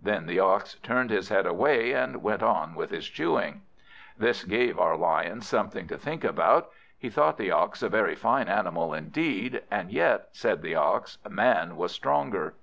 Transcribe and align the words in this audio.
Then 0.00 0.26
the 0.26 0.38
Ox 0.38 0.76
turned 0.84 1.10
his 1.10 1.30
head 1.30 1.46
away, 1.46 1.90
and 1.94 2.22
went 2.22 2.44
on 2.44 2.76
with 2.76 2.90
his 2.90 3.08
chewing. 3.08 3.62
This 4.16 4.44
gave 4.44 4.78
our 4.78 4.96
Lion 4.96 5.40
something 5.40 5.88
to 5.88 5.98
think 5.98 6.22
about. 6.22 6.70
He 6.96 7.10
thought 7.10 7.38
the 7.38 7.50
Ox 7.50 7.82
a 7.82 7.88
very 7.88 8.14
fine 8.14 8.46
animal 8.46 8.94
indeed, 8.94 9.64
and 9.72 9.90
yet, 9.90 10.28
said 10.30 10.62
the 10.62 10.76
Ox, 10.76 11.18
Man 11.28 11.74
was 11.76 11.90
stronger. 11.90 12.54